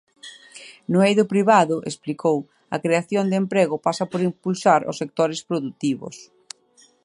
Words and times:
No 0.91 0.99
eido 1.07 1.29
privado, 1.33 1.75
explicou, 1.89 2.37
a 2.75 2.77
creación 2.83 3.25
de 3.27 3.39
emprego 3.43 3.75
pasa 3.87 4.05
por 4.11 4.21
impulsar 4.29 4.81
os 4.91 4.99
sectores 5.01 5.39
produtivos. 5.49 6.15